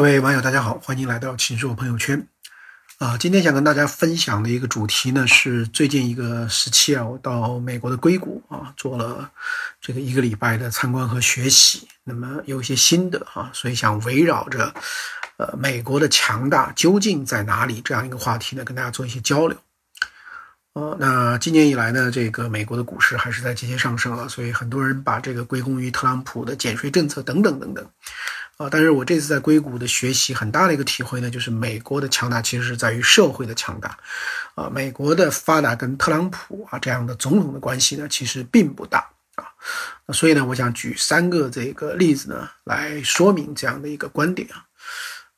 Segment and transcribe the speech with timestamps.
[0.00, 2.26] 各位网友，大家好，欢迎来到秦朔朋友圈。
[2.96, 9.30] 啊，今天想跟大家分享的一个主题呢，是最近一个时期啊，我到美国的硅谷啊，做了
[9.78, 14.72] 这个一个礼拜的参观和学习，那么有一些心得啊，所以想围绕着
[15.36, 19.58] 呃美国的强大究竟在哪里这样一个话题呢，跟大家做一些交流。
[20.72, 27.86] 呃，那今年以来呢，这个美国的股市还是在节节上升啊，所以很多人把这个归功于特朗普的减税政策等等等等。
[28.60, 33.96] 啊，但是我这次在硅谷的学习很大的一个体会呢，就是美国的强大其实是在于社会的强大，
[34.54, 39.48] 啊，美国的发达跟特朗普啊这样的总统的关系呢，其实并不大啊，
[40.12, 44.62] 所以呢，我想举三个这个例子呢来说明这样的一个观点啊，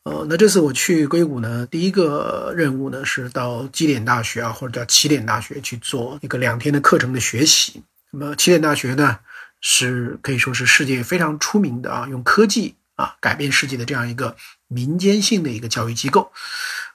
[0.02, 7.84] 呃，那这次我去硅谷呢，第一个任务呢是到基点大学啊，或者叫起点大学去做一个两天的课程的学习。
[8.10, 9.16] 那么起点大学呢
[9.60, 12.74] 是可以说是世界非常出名的啊，用科技。
[13.02, 14.36] 啊，改变世界的这样一个
[14.68, 16.30] 民间性的一个教育机构，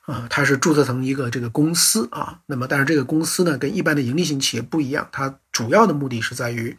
[0.05, 2.39] 啊，它是注册成一个这个公司啊。
[2.45, 6.77] 那么，但是这个公司呢，跟一般的盈利型企业不一样，它主要的目的是在于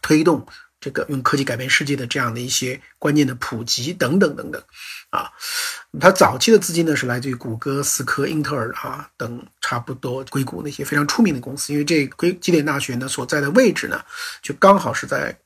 [0.00, 0.46] 推动
[0.80, 4.62] 这个用科技改变世界的这样的一些观念的普及等等等等。
[5.10, 5.32] 啊，
[5.98, 14.00] 它早期的资金呢是来自于谷歌、思科、英特尔啊等差不多硅谷那些非常出名的公司，因为这硅基点大学呢所在的位置呢，
[14.40, 15.36] 就刚好是在。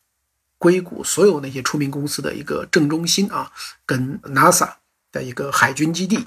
[0.62, 3.50] 硅谷所有那些出名公司的一个正中心啊，
[3.84, 4.70] 跟 NASA
[5.10, 6.24] 的一个海军基地，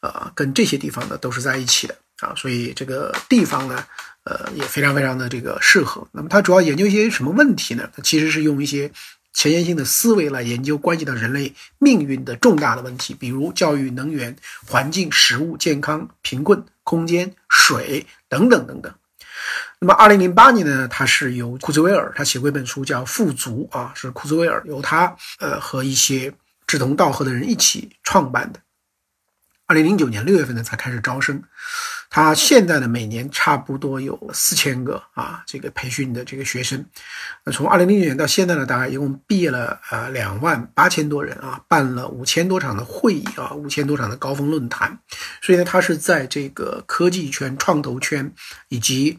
[0.00, 3.82] 呃，跟这些地方呢都是在一起的啊，所以这个地方呢，
[4.24, 6.06] 呃，也非常非常的这个适合。
[6.12, 7.88] 那么它主要研究一些什么问题呢？
[7.96, 8.92] 它其实是用一些
[9.32, 14.36] 前沿性的思维来研究关系到人类命运的重大的问题，比如教育、能源、
[14.66, 18.92] 环境、食物、健康、贫困、空间、水等等等等。
[19.78, 26.32] 那么，二零零八年呢，他是由库兹韦尔他写过一本书叫《富足》啊，是库兹韦尔由他呃和一些
[26.66, 28.60] 志同道合的人一起创办的。
[29.66, 31.42] 二零零九年六月份呢，才开始招生。
[32.10, 36.84] 他现在呢，每年差不多有四千个啊，这个培训的这个学生。
[37.44, 44.98] 那从二零零九年到现在呢，大概一共毕业了呃两万八千多人啊，办了五千多场的会议啊，五千多场的高峰论坛。
[45.40, 48.28] 所以呢，他是在这个科技圈、创投圈
[48.68, 49.16] 以及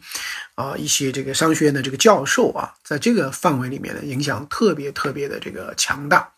[0.55, 6.29] 啊一些这个商学院的这个教授啊，在这个范围里面呢，影响特别特别的这个强大。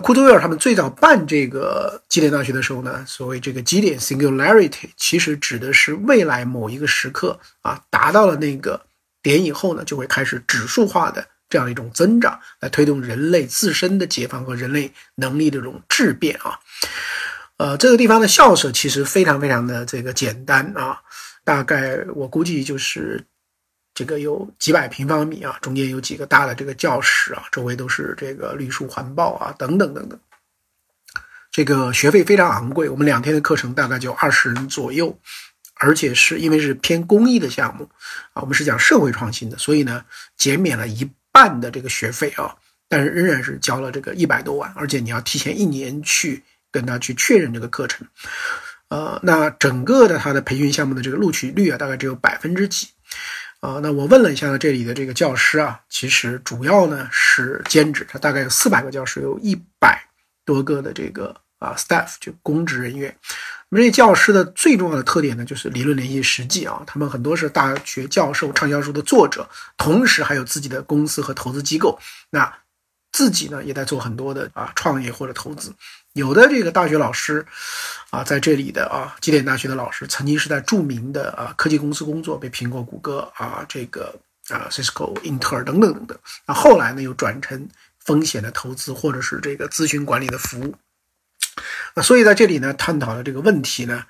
[0.00, 8.80] 库特威尔他们最早办这个基点大学的时候呢，所谓这个基点 （singularity） 其实指的是未来某一个时刻啊，达到了那个
[9.22, 16.58] 点以后呢，就会开始指数化的这样一种增长，来推动人类自身的解放和人类能力的这种质变啊。
[17.58, 20.98] 呃，这个地方的校舍其实非常非常的这个简单啊，
[21.44, 23.24] 大概我估计就是。
[23.96, 30.20] 这个有几百平方米啊，中间有几个大的这个教室啊，周围都是这个绿树环抱啊，等等等等。
[31.50, 35.18] 这个学费非常昂贵，我们两天的课程大概就二十人左右，
[35.76, 37.88] 而且是因为是偏公益的项目
[38.34, 40.04] 啊，我们是讲社会创新的，所以呢
[40.36, 42.54] 减免了一半的这个学费啊，
[42.90, 48.06] 但是仍然是交了这个一百多万，而且你要提前一年去跟他去确认这个课程。
[48.88, 52.88] 呃，那整个的他的培训项目的这个录取率啊，大概只有百分之几。
[53.60, 60.00] 啊，那我问了一下，这里的这个教师啊，其实主要呢是兼职，他大概有四百个教师，有一百
[60.44, 63.16] 多个的这个啊 staff 就公职人员。
[63.68, 71.98] 那么这教师的最重要的特点呢，就是理论联系实际啊，他们很多是大学教授、畅销书的作者，同时还有自己的公司和投资机构。
[72.30, 72.52] 那
[73.10, 75.72] 自己呢也在做很多的啊创业或者投资。
[76.16, 77.44] 有的这个大学老师，
[78.08, 84.18] 啊，在这里的啊，基点大学的老师，曾经是在著名的啊科技公司工作，被苹果、谷歌啊，这个
[84.48, 86.18] 啊，Cisco、英特尔等等等等。
[86.46, 87.68] 那后来呢，又转成
[88.02, 90.74] 风险的投资或者是这个咨询管理的服务。
[91.94, 94.02] 那所以在这里呢，探讨的这个问题呢，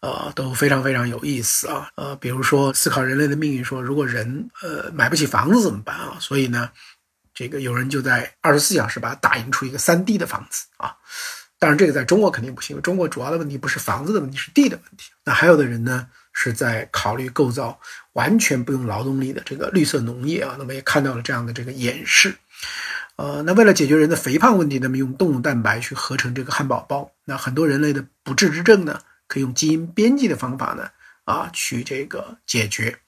[0.00, 1.88] 呃，都非常非常有意思啊。
[1.94, 6.16] 呃，比如说思考人类的命运，说如果人呃买不起房子怎么办啊？
[6.18, 6.68] 所以呢，
[7.32, 10.96] 这个有人就在二十四小时把它打印出一个三 D 的房子啊。
[11.64, 12.82] 当然，这个在中国肯定不行。
[12.82, 15.10] 中国主要的问题不是房子的问题，是地的问题。
[15.24, 17.80] 那还有的人呢，是在考虑构造
[18.12, 20.56] 完全不用劳动力的这个绿色农业啊。
[20.58, 22.36] 那么也看到了这样的这个演示。
[23.16, 27.10] 呃，那为了解决人的肥胖问题，那么用动物蛋白去合成这个汉堡包。
[27.24, 30.90] 那很多人类的不治之症呢，可以用基因编辑的方法呢，
[31.24, 32.98] 啊，去这个解决。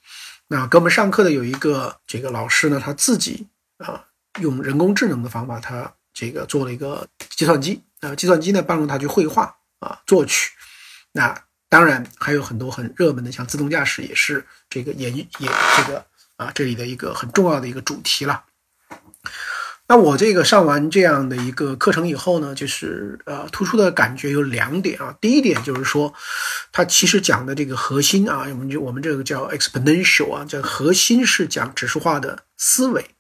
[0.49, 4.03] 那给我们上课的有一个这个老师呢，他自己啊，
[4.41, 7.83] 用人工智能的方法，他这个做了一个计算机。
[8.01, 10.51] 呃，计算机呢帮助他去绘画啊、作曲，
[11.13, 11.35] 那
[11.69, 16.05] 当然还有很多很热门的，像自动驾驶也是这个也也这个
[16.37, 18.45] 啊这里的一个很重要的一个主题了。
[19.89, 25.17] 那我这个上完这样的一个课程以后呢，就是呃，突出的感觉有两点啊。
[25.21, 26.13] 第一点就是说，
[26.73, 33.13] 它其实讲的这个核心啊，我们就我们这个叫 exponential 啊，这核心是讲指数化的思维。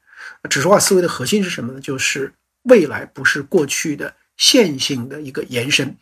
[0.51, 1.81] 指数化思维的核心是什么呢？
[1.81, 2.35] 就是
[2.69, 5.97] 未来不是过去的线性的一个延伸，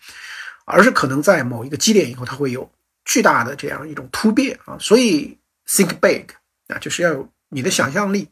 [0.65, 2.71] 而是可能在某一个基点以后，它会有
[3.05, 4.77] 巨大的这样一种突变啊。
[4.79, 6.27] 所以 think big
[6.69, 8.29] 啊，就是要有你的想象力。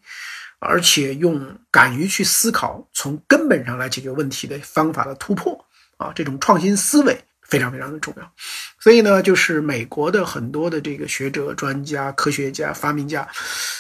[0.65, 8.33] 而且用敢于去思考，从根本上来解决问题的方法的突破啊，这种创新思维非常非常的重要。
[8.83, 13.29] 所以呢，就是美国的很多的这个学者、专家、科学家、发明家，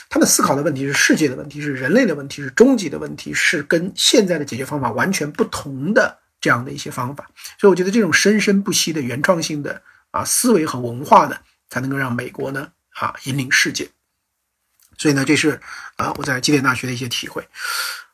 [0.08, 7.28] 他们思考的问题是世界的问题，是人类的问题，是终极的问题，是跟现在的解决方法完全不同的这样的一些方法。
[7.58, 9.82] 所以，我觉得这种生生不息的原创性的
[10.12, 11.36] 啊思维和文化呢，
[11.68, 13.88] 才能够让美国呢啊引领世界。
[14.96, 15.60] 所以呢，这是
[15.96, 17.44] 啊我在基点大学的一些体会，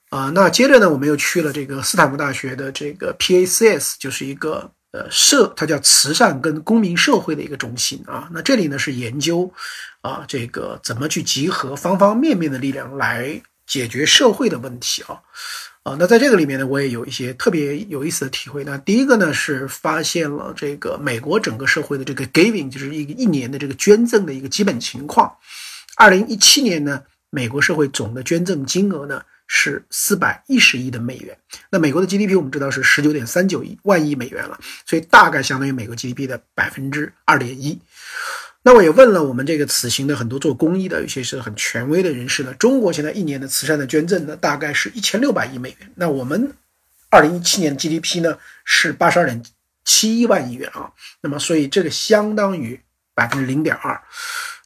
[0.09, 8.29] 啊，那接着呢，我们又去了这个斯坦福大学的这个 PACS，就是一个呃社，它叫慈善跟公民社会的一个中心啊。
[8.33, 9.53] 那这里呢是研究
[10.01, 15.21] 啊这个怎么去集合方方面面的力量来解决社会的问题啊
[15.83, 15.97] 啊。
[15.99, 18.65] 那在这个里面呢，我也有一些特别有意思的体会。
[18.65, 25.31] 那第一个呢是发现了这个美国整个社会的这个 giving，就是一个一年的这个捐赠的一个基本情况。
[25.97, 31.37] 二零一七年呢，美国社会总的捐赠金额呢是四百一十亿的美元。
[31.71, 37.81] 那美国的 GDP 我们知道是十九点三九亿万亿美元了，所以大概相当于美国 GDP 的百分之二点一。
[38.63, 42.53] 那我也问了我们这个此行的很多做公益的，有些是很权威的人士呢。
[42.55, 45.91] 中国现在一年的慈善的捐赠呢，大概是一千六百亿美元。
[45.95, 46.53] 那我们
[47.09, 49.43] 二零一七年的 GDP 呢是八十二点
[49.85, 50.93] 七一万亿元啊。
[51.23, 52.79] 那么所以这个相当于
[53.15, 54.03] 百分之零点二。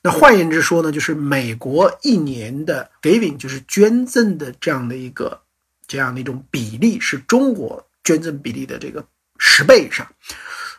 [0.04, 5.40] 那换言之说呢，就是美国一年的 giving，就是捐赠的这样的一个
[5.86, 9.04] 这样的一种比例，是中国捐赠比例的这个
[9.38, 10.04] 十倍以上，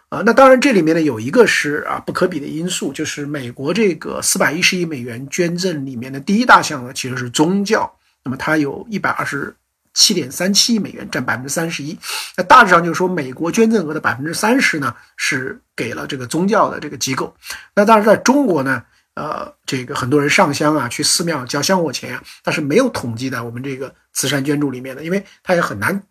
[0.09, 9.55] 啊，那当然这里面呢有一个是啊不可比的因素，就是美国这个四百一十亿美元捐赠里面的第一大项呢其实是宗教，那么它有一百二十
[9.93, 11.97] 七点三七亿美元，占百分之三十一，
[12.35, 17.33] 那大致上就是说美国捐赠额的百分之三十呢是给了这个宗教的这个机构，
[17.73, 18.83] 那当然在中国呢。
[19.15, 26.01] 呃，这个很多人上香啊，去寺庙交香火钱啊，但是没有统计在我们这个慈善捐助里面的，因为它也很难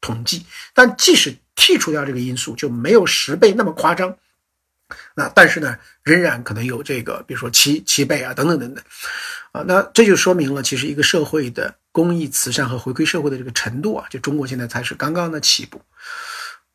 [0.00, 0.46] 统计。
[0.72, 4.16] 但即使剔除掉这个因素，就没有十倍那么夸张。
[5.14, 8.84] 那但是呢，仍然可能有这个，比如说七七倍啊，等等等等。
[9.52, 15.80] 啊，那这就说明了，其实一个社会的公益慈善和回馈社会的这个程度啊，就中国现在才是刚刚的起步。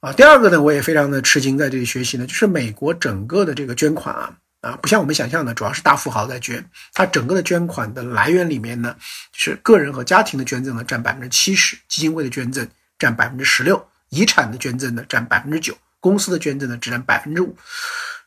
[0.02, 4.36] 啊，第二个呢，我也非常的吃惊，在这里学习呢，就是美国整个的这个捐款啊。
[4.68, 6.70] 啊，不像我们想象的，主要是大富豪在捐。
[6.94, 8.94] 它整个的捐款的来源里面呢，
[9.32, 12.68] 是个人和家庭的捐赠呢占百分之七十，基金会的捐赠
[13.00, 17.56] 占百分之十六，遗产的捐赠呢占百分之九，公司的捐赠呢只占百分之五。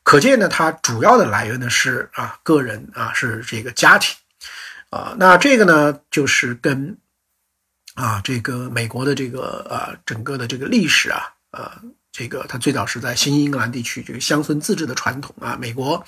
[0.02, 4.16] 可见呢，它主要的来源呢是啊个人啊是这个家庭
[4.88, 5.14] 啊。
[5.18, 6.96] 那这个呢就是跟
[7.96, 11.70] 啊这个美国的这个呃整个的这个历史啊呃。
[12.12, 16.04] 这个它最早是在新英格兰地区这个乡村自治的传统啊，美国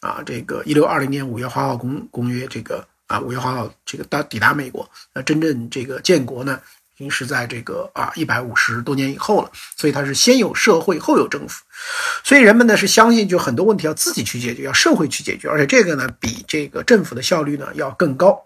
[0.00, 6.60] 啊，这个一六二零年五月花号公公约，这个啊五月花号这个到抵达美国，那真正这个建国呢，
[6.96, 11.62] 已经是在这个啊一百五十多年以后了，所以它是先有社会后有政府，
[12.24, 18.44] 所以人们呢是相信就很多问题要自己去解决，要社会去解决，而且这个呢比这个政府的效率呢要更高。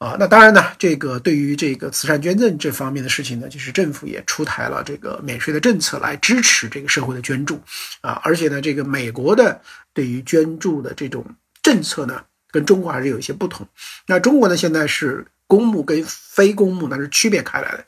[0.00, 7.60] 啊，那当然呢，这个对于这个慈善捐赠这方面的事情呢，就是政府也出台了这个免税的政策来支持这个社会的捐助，
[8.00, 9.60] 啊，而且呢，这个美国的
[9.92, 11.22] 对于捐助的这种
[11.62, 12.18] 政策呢，
[12.50, 13.68] 跟中国还是有一些不同。
[14.06, 17.84] 那中国呢，现在是公募跟非公募那是区别开来的，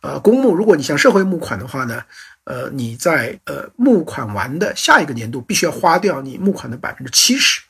[0.00, 2.02] 呃，公募如果你向社会募款的话呢，
[2.44, 7.60] 呃，你在呃募款完的下一个年度必须要花掉你募款的百分之七十。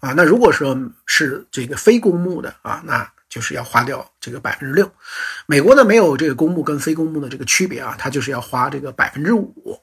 [0.00, 4.90] 啊，那如果说是这个非公募的啊，那就是要花掉这个百分之六。
[5.46, 9.78] 美国呢没有这个公募跟非公募的这个区别啊，它就是要花这个百分之五。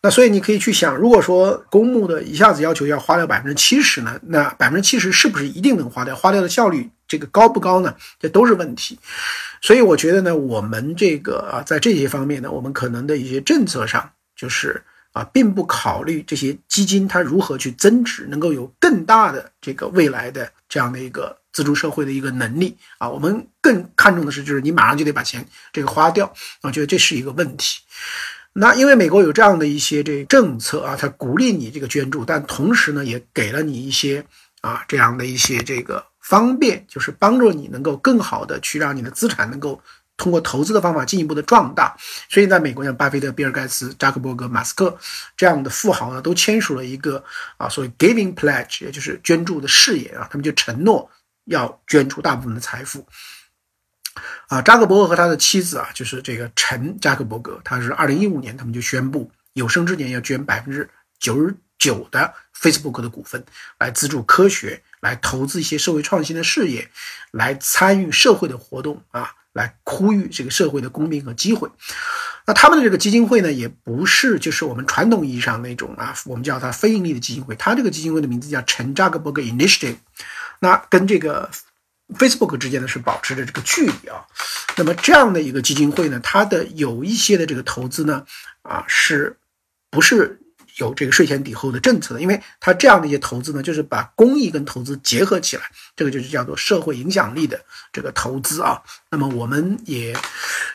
[0.00, 6.14] 那所以你可以去想，如果说公募的一下子要求要花掉百分之七十呢，那百分之七十是不是一定能花掉？
[6.14, 7.96] 花掉的效率这个高不高呢？
[8.20, 8.98] 这都是问题。
[9.60, 14.80] 所以我觉得呢，我们这个啊，在这些方面呢，我们可能的一些政策上就是。
[15.14, 23.08] 啊，并不考虑这些基金它如何去增值，能够有更大的这个未来的这样的一个自助社会的一个能力啊。
[23.08, 27.78] 我们更看重的是，就是你马上就得把钱这个花掉，我觉得这是一个问题。
[28.54, 34.24] 那因为美国有这样的一些这政策啊，它鼓励你这个捐助，但同时呢，也给了你一些
[34.62, 39.80] 啊这样的一些这个方便，就是帮助你能够更好的去让你的资产能够
[40.16, 41.96] 通过投资的方法进一步的壮大。
[42.28, 44.96] 所以，在美国，像巴菲特、比尔盖茨、扎克伯格、马斯克
[45.36, 47.22] 这样的富豪呢，都签署了一个
[47.56, 51.10] 啊，所谓 giving pledge，也就是捐助的誓言啊，他们就承诺
[51.44, 53.06] 要捐出大部分的财富。
[54.46, 63.44] 啊，扎克伯格和他的妻子啊，就是这个陈扎克伯格，他是二零一五年，他们就宣布有生之年要捐百分之九十九的 Facebook 的股份，
[63.78, 66.88] 来资助科学，来投资一些社会创新的事业，
[67.32, 71.70] 来参与社会的活动啊，来呼吁这个社会的公平和机会。
[72.46, 79.96] 那他们的这个基金会呢，也不是就是我们传统意义上那种啊，我们叫它非盈利的基金会，它这个基金会的名字叫陈扎克伯格 Initiative，
[80.60, 81.50] 那跟这个。
[82.18, 84.26] Facebook 之间呢是保持着这个距离啊，
[84.76, 88.26] 那么这样的一个基金会呢，它的有一些的这个投资呢，
[88.60, 89.38] 啊，是
[89.90, 90.38] 不是？
[90.78, 95.62] 有这个税前抵后的政策的，因为它这样的一些投资呢，就是把公益跟投资结合起来，
[95.94, 97.60] 这个就是叫做社会影响力的
[97.92, 98.82] 这个投资啊。
[99.10, 100.16] 那么我们也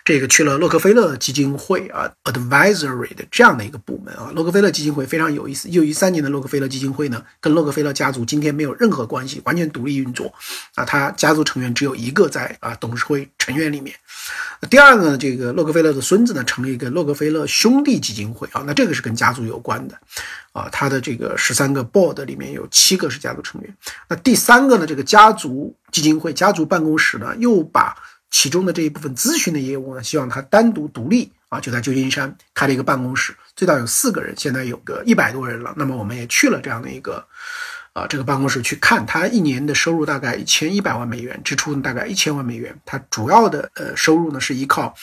[0.06, 4.32] 这个去了洛克菲勒基金会啊，advisory 的这样的一个部门啊。
[4.34, 10.34] 洛克菲勒基金会非常有意思，一九一三年的洛克菲勒基金会呢，跟洛克菲勒家族今天没有任何关系，完全独立运作
[10.76, 10.86] 啊。
[10.86, 13.94] 他家族成员只有一个在啊董事会成员里面。
[14.68, 19.98] 第二个呢，这个洛克菲勒的孙子呢，成立一个洛克菲勒兄弟基金会啊，那这个是跟家族有关的，
[20.52, 23.74] 啊，他的这个十三个 board 里面有七个是家族成员。
[24.10, 27.96] 那第三个呢，这个家族基金会、家族办公室呢，又把
[28.30, 35.74] 其中的这一部分咨询的业务呢，希望他单独独立啊，就在旧金山开了一个办公室，最大有四个人，现在有个一百多人了。
[35.78, 37.26] 那么我们也去了这样的一个。
[38.00, 42.74] 啊，这个办公室去看，他一年的收入大概一千一百万美元，支出大概一千万美元。
[42.86, 44.94] 他主要的呃收入呢是依靠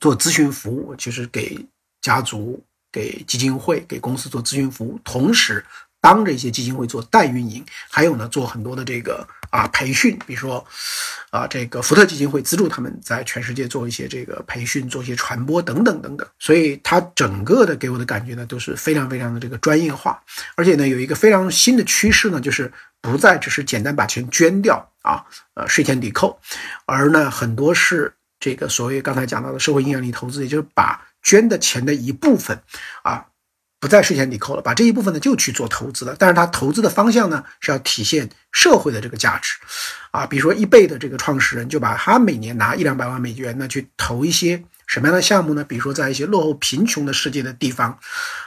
[0.00, 1.58] 做咨询服务，就是给
[2.00, 5.64] 家族、给基金会、给公司做咨询服务，同时。
[6.04, 10.62] 帮着一些基金会做代运营，还有呢，做很多的这个啊培训，比如说，
[11.30, 16.28] 啊这个福特基金会资助他们在全世界做一些这个培训，做一些传播等等等等。
[16.38, 20.22] 所以它整个的给我的感觉呢，都是非常非常的这个专业化，
[20.56, 22.70] 而且呢，有一个非常新的趋势呢，就是
[23.00, 26.38] 不再只是简单把钱捐掉啊，呃税前抵扣，
[26.84, 32.60] 而呢很多是这个所谓刚才讲到的社会影响力投资，也就是把捐的钱的一部分
[33.04, 33.24] 啊。
[33.84, 36.16] 不再税前抵扣了，把这一部分呢就去做投资了。
[36.18, 39.58] 但是它投资的方向呢是要体现社会的这个价值，
[40.10, 45.62] 啊，比如说易贝的这个创始人就把他每年拿一两百万美元呢去投一些什么样的项目呢？
[45.62, 47.98] 比如说在一些落后贫穷的世界的地方，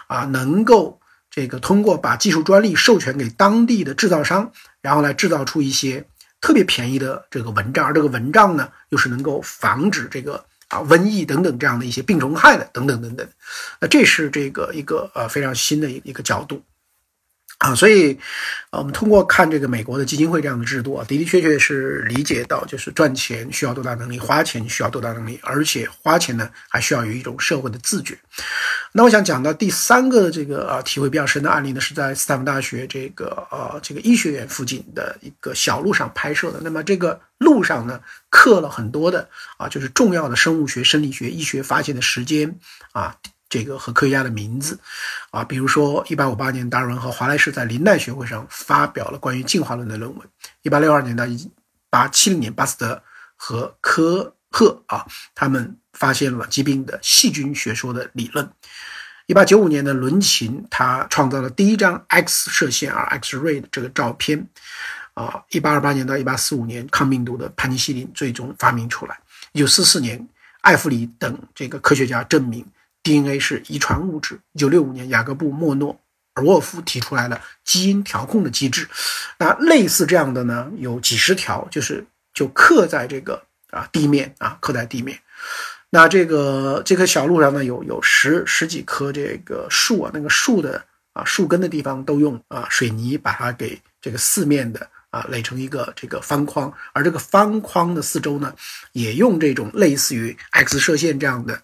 [0.08, 4.52] 啊，能够这个通过把技术专利授权给当地的制造商，
[4.82, 6.04] 然后来制造出一些
[6.42, 10.44] 特别便宜的这个蚊帐，而这个蚊帐呢又是能够防止这个。
[10.70, 13.28] 啊，瘟疫等等这样的一些病虫害的等等等等，
[13.80, 16.62] 那这是这个一个呃非常新的一一个角度。
[17.60, 18.16] 啊，所以，
[18.70, 28.16] 呃，我们通过看这个美国的基金会这样的制度啊，的的确确是理解到，就是赚钱需要多大能力，花钱需要多大能力，而且花钱呢还需要有一种社会的自觉。
[28.92, 36.60] 那我想讲到第三个这个啊体会比较深的案例呢，是在斯坦福大学这个呃这个医学院附近的一个小路上拍摄的。
[36.62, 38.00] 那么这个路上呢
[38.30, 42.56] 刻了很多的啊，就是重要的生物学、生理学、医学发现的时间
[42.92, 43.16] 啊。
[43.50, 44.78] 这个和科学家的名字，
[45.32, 50.26] 啊，比如说，一八五八年，达尔文和华莱士在林奈学会上发表了关于进化论的论文；
[50.64, 51.50] 一八六二年到一
[51.90, 53.02] 八七零年，巴斯德
[53.36, 58.46] 和科赫啊，他们发现了疾病的细菌学说的理论；
[59.28, 64.40] 一八九五年的伦琴，他创造了第一张 X 射线啊 X ray 的这个照片；
[65.14, 69.16] 啊，一八二八年到一八四五年，抗病毒的盘尼西林最终发明出来；
[69.54, 70.28] 一九四四年，
[70.62, 72.66] 艾弗里等这个科学家证明。
[73.04, 74.40] DNA 是遗传物质。
[74.54, 76.00] 一九六五年，雅各布·莫诺
[76.34, 78.88] 尔沃夫提出来了基因调控的机制。
[79.40, 85.20] 那类似这样的呢，有几十条，就是就刻在这个啊地面啊，刻在地面。
[85.90, 94.90] 那这个这棵小路上呢，有有十十几棵这个树啊，那个树的啊树根的地方都用啊水泥把它给这个四面的。
[95.18, 98.54] 啊，垒成一个这个方框，而这个方框的四周呢，
[98.92, 101.60] 也用这种类似于 X 射线这样的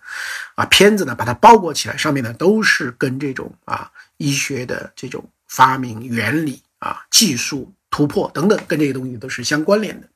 [0.55, 10.07] 啊片子呢，把它包裹起来，上面呢都是跟这种啊医学的这种发明原理啊技术突破等等，跟这些东西都是相关联的。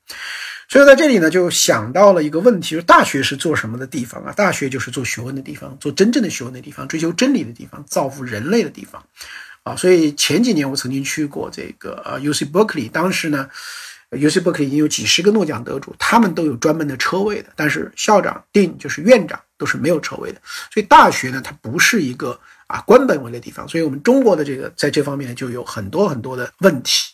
[0.68, 4.32] 所以在这里呢，就想到了一个问题：，就是大学是做什么的地方啊？
[4.32, 9.02] 大学就是做学问的地方，做真正的学问的地方，追求真理的地方，造福人类的地方。
[9.68, 13.46] 啊，所以前几年我曾经去过这个呃 U C Berkeley，当时呢
[14.12, 20.40] ，U C Berkeley 已经有几十个诺奖得主，他们都有专门的车位的，但是校长、Dean 就是院长都是没有车位的。
[20.72, 27.12] 所以大学呢，它不是一个啊官本位的地方，所以我们中国的这个在这方面就有很多很多的问题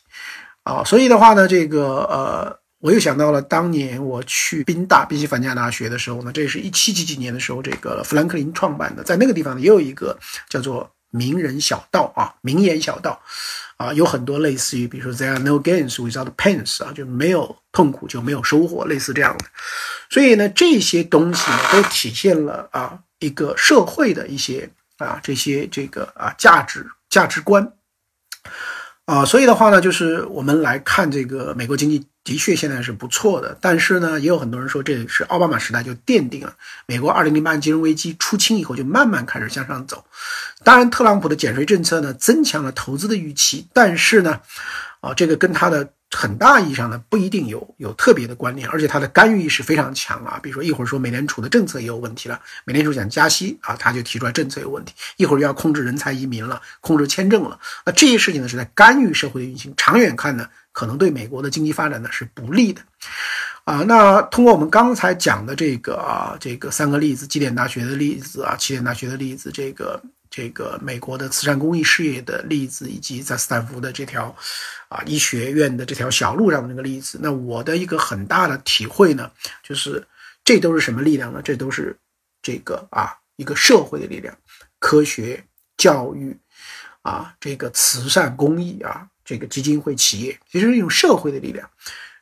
[0.63, 10.17] 啊，所以的话呢，这个呃，我又想到了当年我去宾大宾夕法尼亚大学的时候呢，这是一七几几年的时候，这个富兰克林创办的，在那个地方也有一个
[10.49, 13.23] 叫做名人小道啊，名言小道
[13.77, 19.45] 啊，有很多类似于，比如说 There are no gains without pains 啊，就没有痛苦就没有收获，类似这样的。
[20.11, 24.69] 所以呢，这些东西呢都体现了啊一个社会的一些
[24.99, 27.73] 啊这些这个啊价值价值观。
[29.07, 36.55] 啊，所以的话呢，就是我们来看这个美国经济的确现在是不错的，但是呢，也有很多人说这是奥巴马时代就奠定了
[36.87, 40.05] 美国二零零八年金融危机出清以后就慢慢开始向上走。
[40.63, 44.41] 当然，特朗普的减税政策呢增强了投资的预期，但是呢，
[45.01, 45.91] 啊，这个跟他的。
[46.15, 50.39] 很大意义上呢，不一定有有特别的关联，而且它的干预意识非常强啊。
[50.43, 57.59] 比如说一会儿说美联储的政策也有问题了，美联储想加息啊，他就提出来政策有问题；一会儿又要控制人才移民了，控制签证了。
[57.85, 62.81] 那这些事情呢，是在干预社会的运行，长远看呢，可能对美国的经济发展呢是不利的
[63.65, 63.85] 啊。
[63.87, 70.01] 那通过我们刚才讲的这个啊，这个三个例子，基点大学的例子啊，起点大学的例子，这个。
[70.37, 74.35] 这个美国的慈善公益事业的例子，以及在斯坦福的这条
[74.89, 79.31] 啊医学院的这条小路上的那个例子，那我的一个很大的体会呢，
[79.63, 80.05] 就是
[80.43, 81.41] 这都是什么力量呢？
[81.41, 81.97] 这都是
[82.43, 84.37] 这个啊一个社会的力量，
[84.81, 85.45] 科学、
[85.77, 86.37] 教育
[87.03, 91.71] 啊，这个慈善公益啊，这个基金会、企业，其实是一种社会的力量。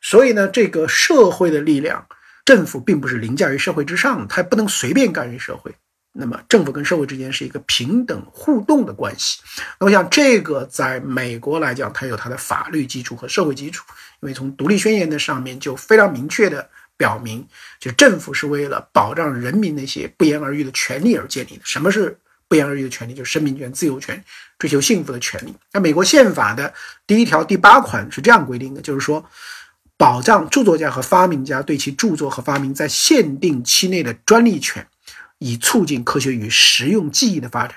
[0.03, 2.07] 所以呢，这个社会的力量，
[2.45, 5.75] 政府并不是凌驾于社会之上，它不能随便干预社会。
[6.15, 9.41] 那么，政府跟社会之间是一个平等互动的关系。
[9.81, 13.83] 那我想，这个在美国来讲，它有它的法律基础和社会基础。
[14.21, 17.47] 因为从独立宣言的上面就非常明确的表明，
[17.81, 21.63] 就政府是为了保障人民那些不言而喻的权利而建立的。
[21.65, 22.17] 什么是
[22.47, 23.15] 不言而喻的权利？
[23.15, 24.23] 就是生命权、自由权、
[24.59, 25.55] 追求幸福的权利。
[25.73, 26.73] 那美国宪法的
[27.07, 29.25] 第一条第八款是这样规定的，就是说，
[29.97, 34.87] 保障著作家和发明家对其著作和发明在限定期内的专利权。
[35.43, 37.77] 以促进科学与实用技艺的发展。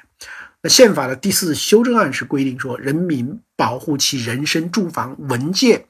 [0.61, 5.85] 那宪法的第四修正案是规定说，人民保护其人身、住房、文件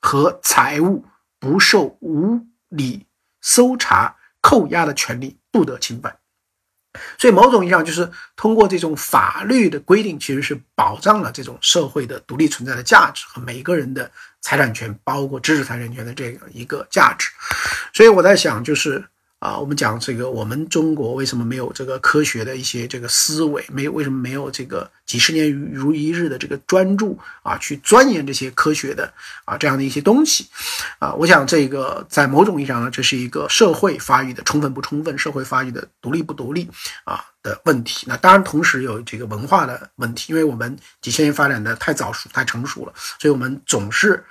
[0.00, 1.04] 和财物
[1.38, 3.06] 不受无理
[3.40, 6.16] 搜查、扣押的权利不得侵犯。
[7.16, 17.28] 所以，某种意义上就是通过这种法律的规定，其实是保障了这种社会的独立存在的价值和每个人的财产权，包括知识财产权的这样一个价值。
[17.92, 19.04] 所以，我在想，就是。
[19.38, 23.64] 啊，我们讲这个，我们中国为什么没有这个科学的一些这个思维？
[23.68, 29.12] 没有为什么没有这个几十年如一日的这个专注啊，去钻研这些科学的
[29.44, 30.48] 啊这样的一些东西？
[30.98, 36.68] 啊，我想这个在某种意义上呢，这是一个社会发育的充分不充分，社会发育的独立不独立
[37.04, 38.06] 啊的问题。
[38.08, 44.24] 那当然，同时有这个文化的问题，因为我们几千年发展的太早熟、太成熟了，所以我们总是。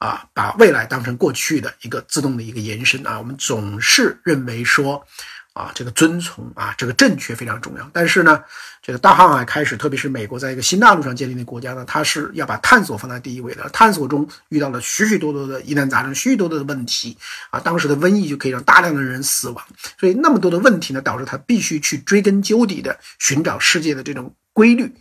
[0.00, 5.06] 啊，把未来当成过去的一个自动的一个延伸啊，我们总是认为说，
[5.52, 7.90] 啊，这个遵从啊，这个正确非常重要。
[7.92, 8.42] 但是呢，
[8.80, 13.68] 这个大航海开始，特别是美国在一个新大陆上建立的国家呢，它是要把探索放在第一位的。
[13.68, 17.18] 探索中遇到了许许多多的疑难杂症，许许多多的问题
[17.50, 19.62] 啊，当时的瘟疫就可以让大量的人死亡，
[19.98, 24.34] 所以那么多的问题呢，导致他必须去追根究底的寻找世界的这种。
[24.52, 24.92] 规律，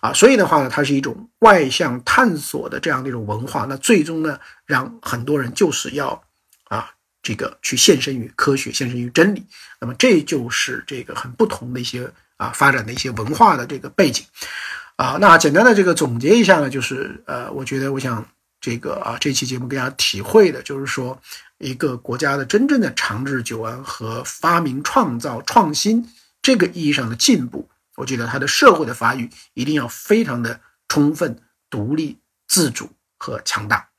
[0.00, 3.66] 啊，所以的话呢，它是一种外向探索的这样的一种文化。
[3.68, 6.22] 那最终呢，让很多人就是要
[6.68, 6.90] 啊，
[7.22, 9.44] 这个去献身于科学，献身于真理。
[9.80, 14.24] 那么这就是这个很不同的一些啊发展的一些文化的这个背景，
[14.96, 18.24] 啊，那简单的这个总结一下呢，就是呃，我觉得我想
[18.60, 21.18] 这个啊这期节目给大家体会的就是说，
[21.58, 26.06] 一个国家的真正的长治久安和发明创造创新
[26.42, 27.68] 这个意义上的进步。
[28.00, 33.89] 我觉得他的社会的发育一定要非常的充分、独立、自主和强大。